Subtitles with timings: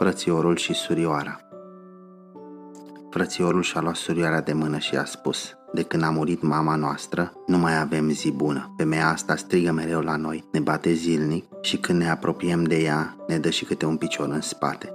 [0.00, 1.40] Frățiorul și surioara
[3.10, 7.32] Frățiorul și-a luat surioara de mână și a spus De când a murit mama noastră,
[7.46, 8.74] nu mai avem zi bună.
[8.76, 13.16] Femeia asta strigă mereu la noi, ne bate zilnic și când ne apropiem de ea,
[13.28, 14.92] ne dă și câte un picior în spate.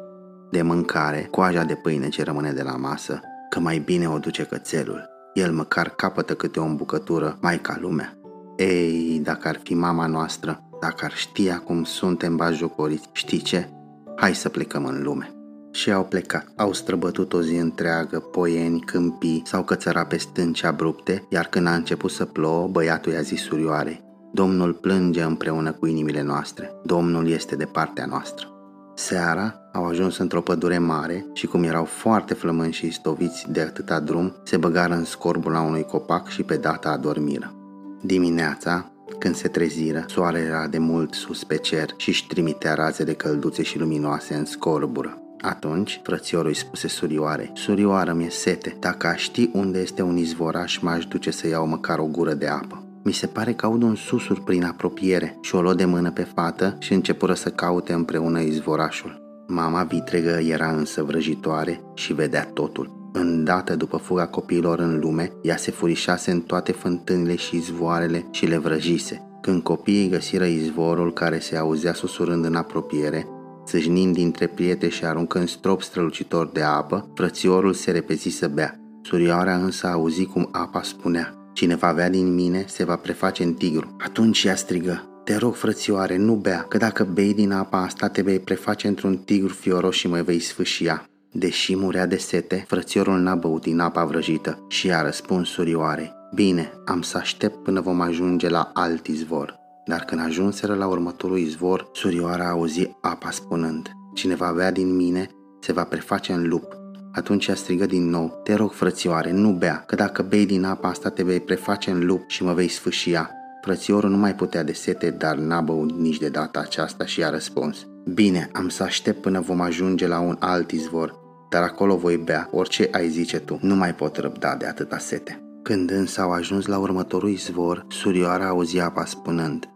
[0.52, 3.19] De mâncare, coaja de pâine ce rămâne de la masă,
[3.49, 5.09] că mai bine o duce cățelul.
[5.33, 8.17] El măcar capătă câte o îmbucătură mai ca lumea.
[8.57, 13.69] Ei, dacă ar fi mama noastră, dacă ar știa cum suntem bajocoriți, știi ce?
[14.16, 15.29] Hai să plecăm în lume.
[15.71, 16.47] Și au plecat.
[16.55, 21.75] Au străbătut o zi întreagă, poieni, câmpii sau cățăra pe stânci abrupte, iar când a
[21.75, 24.00] început să plouă, băiatul i-a zis surioare,
[24.33, 26.71] Domnul plânge împreună cu inimile noastre.
[26.83, 28.47] Domnul este de partea noastră.
[28.96, 34.00] Seara au ajuns într-o pădure mare și cum erau foarte flămâni și istoviți de atâta
[34.00, 37.53] drum, se băgară în scorbul unui copac și pe data adormiră.
[38.02, 43.13] Dimineața, când se treziră, soarele era de mult sus pe cer și își trimitea razele
[43.13, 45.19] călduțe și luminoase în scorbură.
[45.41, 50.77] Atunci, frățiorul îi spuse surioare, Surioară, mi-e sete, dacă aș ști unde este un izvoraș,
[50.77, 52.83] m-aș duce să iau măcar o gură de apă.
[53.03, 56.23] Mi se pare că aud un susur prin apropiere și o luă de mână pe
[56.23, 59.21] fată și începură să caute împreună izvorașul.
[59.47, 63.05] Mama vitregă era însă vrăjitoare și vedea totul.
[63.17, 68.45] Îndată după fuga copiilor în lume, ea se furișase în toate fântânile și izvoarele și
[68.45, 69.21] le vrăjise.
[69.41, 73.27] Când copiii găsiră izvorul care se auzea susurând în apropiere,
[73.66, 78.80] țâșnind dintre priete și aruncând strop strălucitor de apă, frățiorul se repezi să bea.
[79.02, 83.53] Surioara însă auzi cum apa spunea, Cine va avea din mine se va preface în
[83.53, 83.95] tigru.
[83.99, 88.21] Atunci ea strigă, te rog, frățioare, nu bea, că dacă bei din apa asta te
[88.21, 91.09] vei preface într-un tigru fioros și mă vei sfâșia.
[91.38, 96.14] Deși murea de sete, frățiorul n-a băut din apa vrăjită și a răspuns surioarei.
[96.33, 99.59] Bine, am să aștept până vom ajunge la alt izvor.
[99.86, 105.27] Dar când ajunseră la următorul izvor, surioara auzi apa spunând, Cine va bea din mine
[105.59, 106.77] se va preface în lup.
[107.11, 110.88] Atunci a strigă din nou, Te rog, frățioare, nu bea, că dacă bei din apa
[110.88, 113.32] asta te vei preface în lup și mă vei sfâșia.
[113.61, 117.30] Frățiorul nu mai putea de sete, dar n-a băut nici de data aceasta și a
[117.30, 122.17] răspuns, Bine, am să aștept până vom ajunge la un alt izvor, dar acolo voi
[122.17, 125.39] bea, orice ai zice tu, nu mai pot răbda de atâta sete.
[125.64, 129.70] Când însă au ajuns la următorul izvor, surioara auzi apa spunând,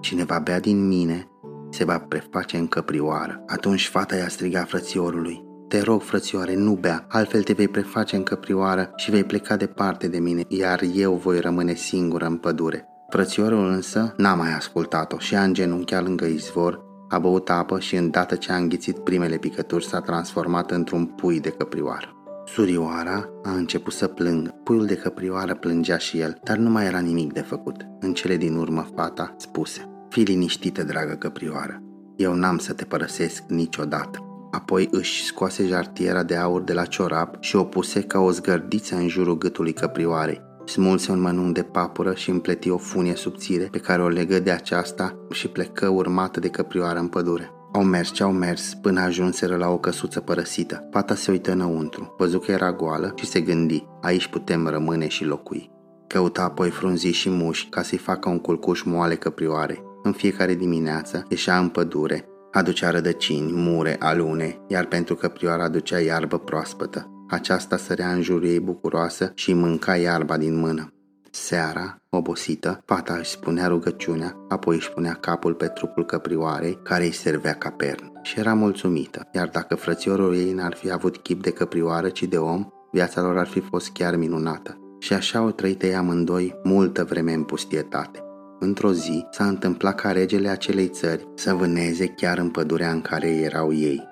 [0.00, 1.28] Cine va bea din mine,
[1.70, 3.42] se va preface în căprioară.
[3.46, 8.22] Atunci fata i-a strigat frățiorului, Te rog, frățioare, nu bea, altfel te vei preface în
[8.22, 12.86] căprioară și vei pleca departe de mine, iar eu voi rămâne singură în pădure.
[13.08, 18.34] Frățiorul însă n-a mai ascultat-o și a îngenunchiat lângă izvor a băut apă și îndată
[18.34, 22.10] ce a înghițit primele picături s-a transformat într-un pui de căprioară.
[22.46, 24.50] Surioara a început să plângă.
[24.64, 27.86] Puiul de căprioară plângea și el, dar nu mai era nimic de făcut.
[28.00, 31.82] În cele din urmă fata spuse Fii liniștită, dragă căprioară.
[32.16, 34.18] Eu n-am să te părăsesc niciodată.
[34.50, 38.94] Apoi își scoase jartiera de aur de la ciorap și o puse ca o zgărdiță
[38.94, 40.40] în jurul gâtului căprioarei.
[40.66, 44.50] Smulse un mănunc de papură și împleti o funie subțire pe care o legă de
[44.50, 47.50] aceasta și plecă urmată de căprioară în pădure.
[47.72, 50.88] Au mers ce au mers până ajunseră la o căsuță părăsită.
[50.90, 55.24] Fata se uită înăuntru, văzu că era goală și se gândi, aici putem rămâne și
[55.24, 55.70] locui.
[56.06, 59.82] Căuta apoi frunzii și muși ca să-i facă un culcuș moale căprioare.
[60.02, 66.38] În fiecare dimineață ieșea în pădure, aducea rădăcini, mure, alune, iar pentru căprioara aducea iarbă
[66.38, 67.10] proaspătă.
[67.28, 70.90] Aceasta sărea în jurul ei bucuroasă și mânca iarba din mână.
[71.30, 77.12] Seara, obosită, fata își spunea rugăciunea, apoi își punea capul pe trupul căprioarei care îi
[77.12, 81.50] servea ca pern și era mulțumită, iar dacă frățiorul ei n-ar fi avut chip de
[81.50, 84.80] căprioară, ci de om, viața lor ar fi fost chiar minunată.
[84.98, 88.20] Și așa au trăit ei amândoi multă vreme în pustietate.
[88.58, 93.28] Într-o zi s-a întâmplat ca regele acelei țări să vâneze chiar în pădurea în care
[93.28, 94.02] erau ei.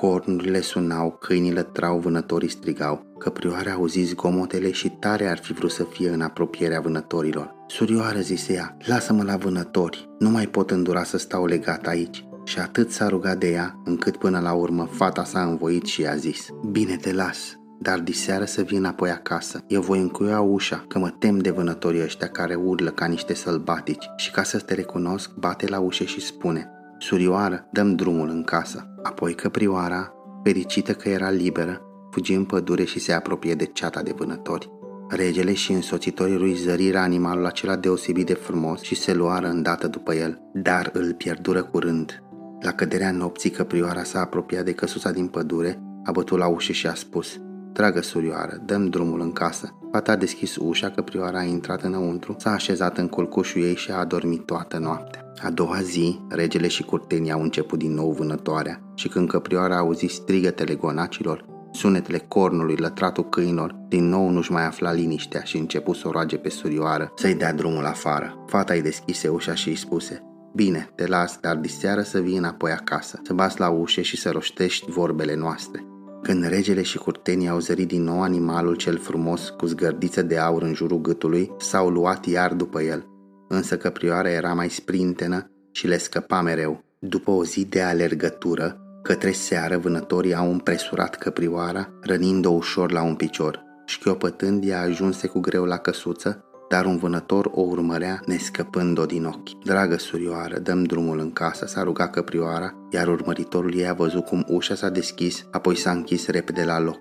[0.00, 3.14] Cornurile sunau, câinile trau, vânătorii strigau.
[3.18, 7.54] Căprioarea auzi zgomotele și tare ar fi vrut să fie în apropierea vânătorilor.
[7.66, 12.28] Surioară, zise ea, lasă-mă la vânători, nu mai pot îndura să stau legat aici.
[12.44, 16.14] Și atât s-a rugat de ea, încât până la urmă fata s-a învoit și i-a
[16.16, 19.64] zis, Bine te las, dar diseară să vin apoi acasă.
[19.66, 24.10] Eu voi încuia ușa, că mă tem de vânătorii ăștia care urlă ca niște sălbatici
[24.16, 28.90] și ca să te recunosc, bate la ușă și spune, Surioară, dăm drumul în casă.
[29.08, 30.12] Apoi căprioara,
[30.42, 31.80] fericită că era liberă,
[32.10, 34.70] fugi în pădure și se apropie de ceata de vânători.
[35.08, 40.14] Regele și însoțitorii lui zăriră animalul acela deosebit de frumos și se luară îndată după
[40.14, 42.22] el, dar îl pierdură curând.
[42.60, 46.86] La căderea nopții, căprioara s-a apropiat de căsuța din pădure, a bătut la ușă și
[46.86, 47.40] a spus
[47.72, 49.78] Dragă surioară, dăm drumul în casă.
[49.96, 53.98] Fata a deschis ușa, căprioara a intrat înăuntru, s-a așezat în culcușul ei și a
[53.98, 55.32] adormit toată noaptea.
[55.42, 59.78] A doua zi, regele și curtenii au început din nou vânătoarea și când căprioara a
[59.78, 65.96] auzit strigătele gonacilor, sunetele cornului, lătratul câinilor, din nou nu-și mai afla liniștea și început
[65.96, 68.44] să o roage pe surioară să-i dea drumul afară.
[68.46, 70.22] Fata îi deschise ușa și îi spuse,
[70.54, 74.30] Bine, te las, dar diseară să vii înapoi acasă, să bați la ușe și să
[74.30, 75.84] roștești vorbele noastre.
[76.26, 80.62] Când regele și curtenii au zărit din nou animalul cel frumos cu zgărdiță de aur
[80.62, 83.06] în jurul gâtului, s-au luat iar după el.
[83.48, 86.84] Însă căprioara era mai sprintenă și le scăpa mereu.
[86.98, 93.14] După o zi de alergătură, către seară vânătorii au împresurat căprioara, rănind-o ușor la un
[93.14, 93.64] picior.
[93.84, 99.64] Șchiopătând, ea ajunse cu greu la căsuță dar un vânător o urmărea nescăpând-o din ochi.
[99.64, 104.44] Dragă surioară, dăm drumul în casă, s-a rugat căprioara, iar urmăritorul ei a văzut cum
[104.48, 107.00] ușa s-a deschis, apoi s-a închis repede la loc.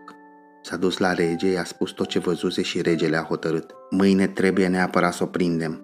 [0.62, 3.76] S-a dus la rege, i-a spus tot ce văzuse și regele a hotărât.
[3.90, 5.80] Mâine trebuie neapărat să o prindem.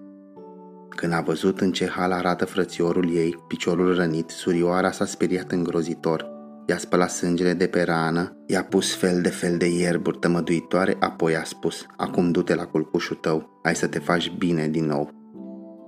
[0.90, 6.31] Când a văzut în ce hal arată frățiorul ei, piciorul rănit, surioara s-a speriat îngrozitor
[6.66, 11.36] i-a spălat sângele de pe rană, i-a pus fel de fel de ierburi tămăduitoare, apoi
[11.36, 15.10] a spus, acum du-te la culcușul tău, ai să te faci bine din nou.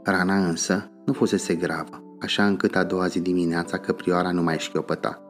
[0.03, 5.21] Rana însă nu fusese gravă, așa încât a doua zi dimineața căprioara nu mai șchiopăta.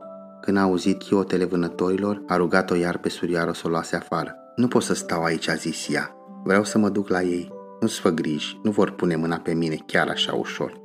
[0.42, 4.36] Când a auzit chiotele vânătorilor, a rugat-o iar pe surioară să o lase afară.
[4.56, 6.16] Nu pot să stau aici, a zis ea.
[6.44, 7.52] Vreau să mă duc la ei.
[7.80, 10.82] Nu-ți fă griji, nu vor pune mâna pe mine chiar așa ușor.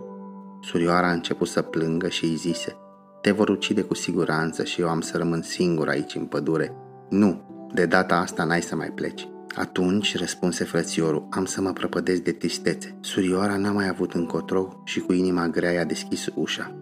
[0.61, 2.77] Surioara a început să plângă și îi zise,
[3.21, 6.73] te vor ucide cu siguranță și eu am să rămân singur aici în pădure.
[7.09, 7.43] Nu,
[7.75, 9.29] de data asta n-ai să mai pleci.
[9.55, 12.99] Atunci, răspunse frățiorul, am să mă prăpădesc de tristețe.
[13.01, 16.75] Surioara n-a mai avut încotro și cu inima grea i-a deschis ușa.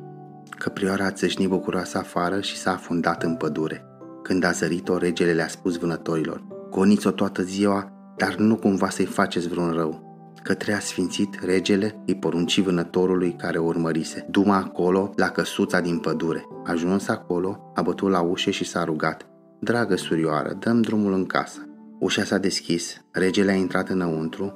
[0.58, 3.84] Căprioara a țâșnit bucuroasă afară și s-a afundat în pădure.
[4.22, 9.48] Când a zărit-o, regele le-a spus vânătorilor, goniți-o toată ziua, dar nu cumva să-i faceți
[9.48, 10.05] vreun rău.
[10.46, 14.26] Către a sfințit, regele îi porunci vânătorului care o urmărise.
[14.30, 16.46] Duma acolo, la căsuța din pădure.
[16.64, 19.26] Ajuns acolo, a bătut la ușă și s-a rugat.
[19.60, 21.68] Dragă surioară, dăm drumul în casă.
[21.98, 24.54] Ușa s-a deschis, regele a intrat înăuntru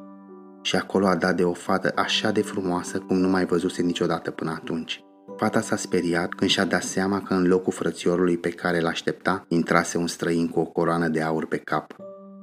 [0.62, 4.30] și acolo a dat de o fată așa de frumoasă cum nu mai văzuse niciodată
[4.30, 5.04] până atunci.
[5.36, 9.98] Fata s-a speriat când și-a dat seama că în locul frățiorului pe care l-aștepta intrase
[9.98, 11.94] un străin cu o coroană de aur pe cap.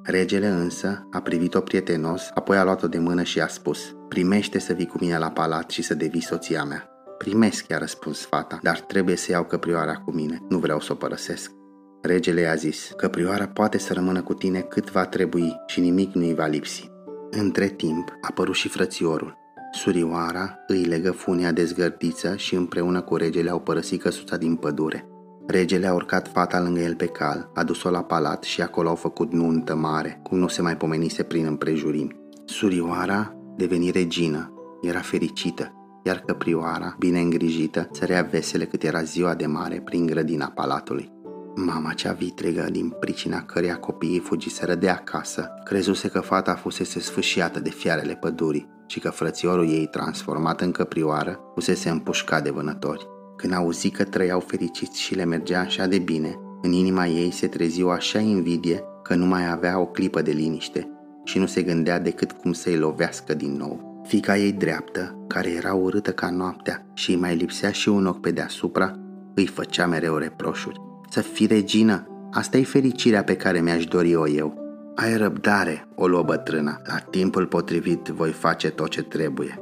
[0.10, 4.74] Regele însă a privit-o prietenos, apoi a luat-o de mână și a spus Primește să
[4.74, 6.90] vii cu mine la palat și să devii soția mea.
[7.18, 10.96] Primesc, i-a răspuns fata, dar trebuie să iau căprioara cu mine, nu vreau să o
[10.96, 11.52] părăsesc.
[12.02, 16.34] Regele i-a zis, căprioara poate să rămână cu tine cât va trebui și nimic nu-i
[16.34, 16.90] va lipsi.
[17.32, 19.38] Între timp a apărut și frățiorul.
[19.72, 25.08] Surioara îi legă funia de zgărdiță și împreună cu regele au părăsit căsuța din pădure.
[25.50, 28.96] Regele a urcat fata lângă el pe cal, a dus-o la palat și acolo au
[28.96, 32.16] făcut nuntă mare, cum nu se mai pomenise prin împrejurimi.
[32.46, 35.72] Surioara deveni regină, era fericită,
[36.04, 41.12] iar căprioara, bine îngrijită, sărea vesele cât era ziua de mare prin grădina palatului.
[41.56, 47.60] Mama cea vitregă, din pricina căreia copiii fugiseră de acasă, crezuse că fata fusese sfâșiată
[47.60, 53.16] de fiarele pădurii și că frățiorul ei, transformat în căprioară, fusese împușcat de vânători.
[53.38, 57.48] Când auzi că trăiau fericiți și le mergea așa de bine, în inima ei se
[57.48, 60.92] trezi o așa invidie că nu mai avea o clipă de liniște
[61.24, 64.04] și nu se gândea decât cum să-i lovească din nou.
[64.08, 68.22] Fica ei dreaptă, care era urâtă ca noaptea și îi mai lipsea și un ochi
[68.22, 68.96] pe deasupra,
[69.36, 70.82] îi făcea mereu reproșuri.
[71.10, 74.66] Să fii regină, asta e fericirea pe care mi-aș dori o eu.
[74.96, 79.60] Ai răbdare, o luă bătrâna, la timpul potrivit voi face tot ce trebuie.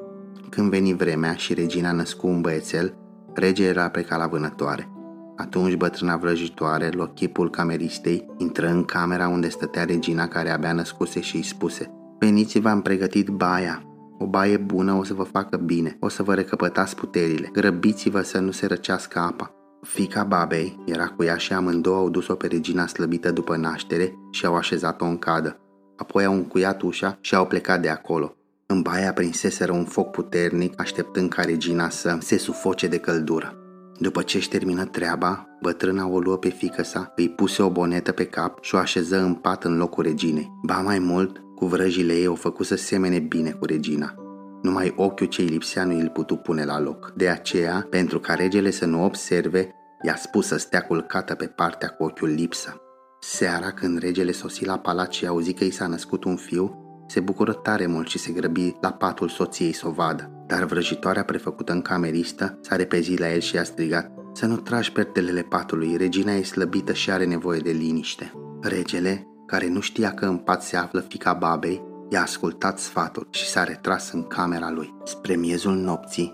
[0.50, 2.96] Când veni vremea și regina născu un băiețel,
[3.36, 4.90] Rege era pe la vânătoare.
[5.36, 11.20] Atunci bătrâna vrăjitoare luă chipul cameristei, intră în camera unde stătea regina care abia născuse
[11.22, 11.90] și îi spuse
[12.20, 13.84] Veniți, v-am pregătit baia.
[14.18, 17.50] O baie bună o să vă facă bine, o să vă recăpătați puterile.
[17.54, 19.52] Grăbiți-vă să nu se răcească apa.
[19.82, 24.46] Fica babei era cu ea și amândouă au dus-o pe regina slăbită după naștere și
[24.46, 25.60] au așezat-o în cadă.
[25.98, 28.36] Apoi au încuiat ușa și au plecat de acolo.
[28.68, 33.58] În baia prinseseră un foc puternic, așteptând ca regina să se sufoce de căldură.
[34.00, 38.12] După ce își termină treaba, bătrâna o luă pe fică sa, îi puse o bonetă
[38.12, 40.52] pe cap și o așeză în pat în locul reginei.
[40.64, 44.14] Ba mai mult, cu vrăjile ei o făcu să semene bine cu regina.
[44.62, 47.14] Numai ochiul ce-i lipsea nu îl putu pune la loc.
[47.16, 51.90] De aceea, pentru ca regele să nu observe, i-a spus să stea culcată pe partea
[51.90, 52.82] cu ochiul lipsă.
[53.20, 57.20] Seara, când regele sosi la palat și auzi că i s-a născut un fiu, se
[57.20, 61.72] bucură tare mult și se grăbi la patul soției să o vadă, dar vrăjitoarea prefăcută
[61.72, 66.32] în cameristă s-a repezit la el și a strigat Să nu tragi perdelele patului, regina
[66.32, 68.32] e slăbită și are nevoie de liniște.
[68.62, 73.46] Regele care nu știa că în pat se află fica babei, i-a ascultat sfatul și
[73.46, 74.94] s-a retras în camera lui.
[75.04, 76.34] Spre miezul nopții,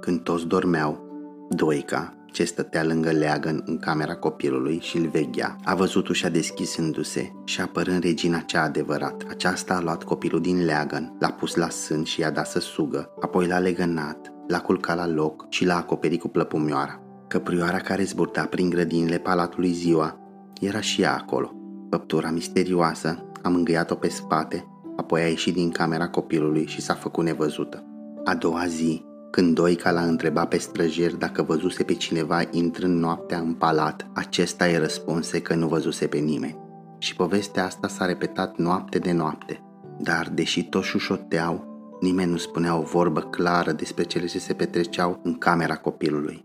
[0.00, 1.10] când toți dormeau,
[1.50, 7.32] Doica, ce stătea lângă leagăn în camera copilului și îl veghea, a văzut ușa deschisându-se
[7.44, 9.26] și apărând regina cea adevărat.
[9.30, 13.14] Aceasta a luat copilul din leagăn, l-a pus la sân și i-a dat să sugă,
[13.20, 17.02] apoi l-a legănat, l-a culcat la loc și l-a acoperit cu plăpumioara.
[17.28, 20.18] Căprioara care zburta prin grădinile palatului ziua
[20.60, 21.54] era și ea acolo.
[21.90, 27.24] Făptura misterioasă a mângâiat-o pe spate, apoi a ieșit din camera copilului și s-a făcut
[27.24, 27.84] nevăzută.
[28.24, 33.38] A doua zi, când Doica l-a întrebat pe străjer dacă văzuse pe cineva intrând noaptea
[33.38, 36.58] în palat, acesta îi răspunse că nu văzuse pe nimeni.
[36.98, 39.60] Și povestea asta s-a repetat noapte de noapte.
[39.98, 41.64] Dar, deși toți șușoteau,
[42.00, 46.44] nimeni nu spunea o vorbă clară despre cele ce se petreceau în camera copilului.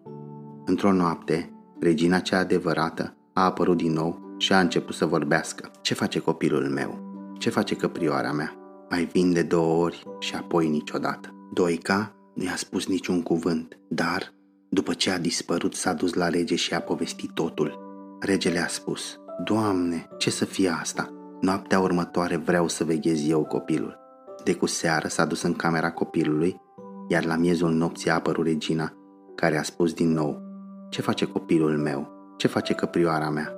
[0.66, 5.72] Într-o noapte, regina cea adevărată a apărut din nou și a început să vorbească.
[5.82, 7.06] Ce face copilul meu?
[7.38, 8.54] Ce face căprioara mea?
[8.90, 11.36] Mai vin de două ori și apoi niciodată.
[11.54, 14.34] Doica nu i-a spus niciun cuvânt, dar,
[14.70, 17.80] după ce a dispărut, s-a dus la rege și a povestit totul.
[18.20, 21.12] Regele a spus, Doamne, ce să fie asta?
[21.42, 23.98] Noaptea următoare vreau să veghez eu copilul.
[24.44, 26.62] De cu seară s-a dus în camera copilului,
[27.08, 28.94] iar la miezul nopții a apărut regina,
[29.36, 30.42] care a spus din nou,
[30.90, 32.12] Ce face copilul meu?
[32.38, 33.54] Ce face căprioara mea?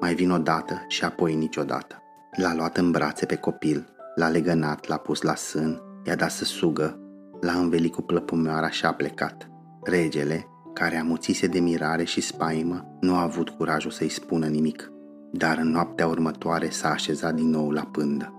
[0.00, 2.02] Mai vin o dată și apoi niciodată.
[2.36, 6.44] L-a luat în brațe pe copil, l-a legănat, l-a pus la sân, i-a dat să
[6.44, 7.01] sugă
[7.42, 9.50] l-a învelit cu plăpumioara și a plecat.
[9.82, 14.92] Regele, care amuțise de mirare și spaimă, nu a avut curajul să-i spună nimic,
[15.32, 18.32] dar în noaptea următoare s-a așezat din nou la pândă.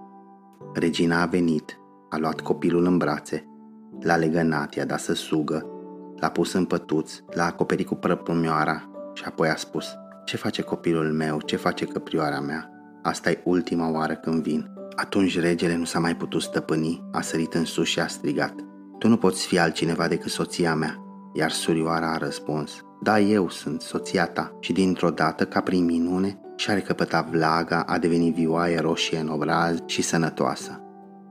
[0.74, 1.78] Regina a venit,
[2.10, 3.48] a luat copilul în brațe,
[4.00, 5.66] l-a legănat, i-a dat să sugă,
[6.20, 9.86] l-a pus în pătuț, l-a acoperit cu prăpumioara și apoi a spus
[10.26, 12.70] Ce face copilul meu, ce face căprioara mea?
[13.02, 14.72] Asta e ultima oară când vin.
[14.96, 18.72] Atunci regele nu s-a mai putut stăpâni, a sărit în sus și a strigat
[19.04, 20.98] tu nu poți fi altcineva decât soția mea.
[21.34, 24.58] Iar surioara a răspuns, da, eu sunt soția ta.
[24.60, 29.78] Și dintr-o dată, ca prin minune, și-a recăpătat vlaga, a devenit vioaie roșie în obraz
[29.86, 30.82] și sănătoasă.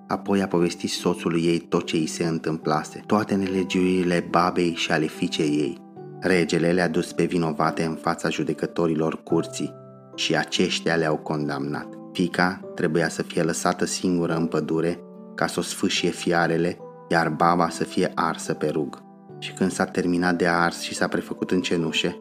[0.09, 5.07] Apoi a povestit soțului ei tot ce îi se întâmplase, toate nelegiuirile babei și ale
[5.07, 5.77] fiicei ei.
[6.21, 9.75] Regele le-a dus pe vinovate în fața judecătorilor curții
[10.15, 11.89] și aceștia le-au condamnat.
[12.13, 15.01] Fica trebuia să fie lăsată singură în pădure
[15.35, 16.77] ca să o sfâșie fiarele
[17.13, 19.03] iar baba să fie arsă pe rug.
[19.39, 22.19] Și când s-a terminat de ars și s-a prefăcut în cenușe,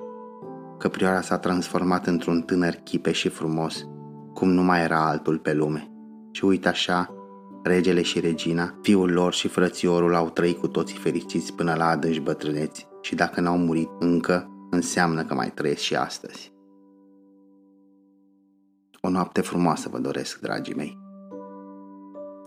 [0.77, 3.87] căprioara s-a transformat într-un tânăr chipe și frumos,
[4.33, 5.91] cum nu mai era altul pe lume.
[6.31, 7.13] Și uite așa,
[7.63, 12.19] regele și regina, fiul lor și frățiorul au trăit cu toții fericiți până la adânci
[12.19, 16.53] bătrâneți și dacă n-au murit încă, înseamnă că mai trăiesc și astăzi.
[19.01, 20.97] O noapte frumoasă vă doresc, dragii mei,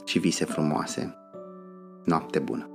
[0.04, 1.18] și vise frumoase.
[2.04, 2.73] Noapte bună!